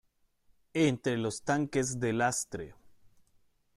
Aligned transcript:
entre 0.73 1.15
los 1.15 1.43
tanques 1.43 1.99
de 1.99 2.11
lastre. 2.11 2.73